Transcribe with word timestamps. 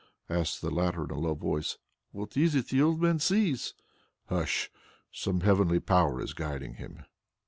asked 0.31 0.61
the 0.63 0.71
latter 0.71 1.03
in 1.03 1.11
a 1.11 1.19
low 1.19 1.35
voice. 1.35 1.77
"What 2.11 2.35
is 2.35 2.55
it 2.55 2.69
the 2.69 2.81
old 2.81 2.99
man 2.99 3.19
sees 3.19 3.75
there?" 4.29 4.39
"Hush! 4.39 4.71
Some 5.11 5.41
heavenly 5.41 5.79
power 5.79 6.19
is 6.19 6.33
guiding 6.33 6.73
him." 6.77 7.05